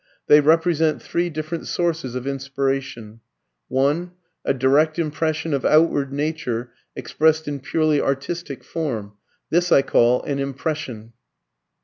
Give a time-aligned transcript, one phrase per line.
[0.25, 3.19] They represent three different sources of inspiration:
[3.67, 4.11] (1)
[4.43, 9.13] A direct impression of outward nature, expressed in purely artistic form.
[9.51, 11.13] This I call an "Impression."